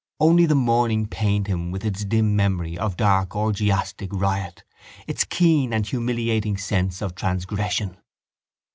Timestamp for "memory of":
2.35-2.97